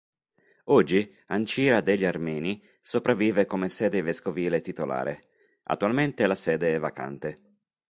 [0.69, 5.21] Oggi Ancira degli Armeni sopravvive come sede vescovile titolare;
[5.65, 7.37] attualmente la sede è vacante.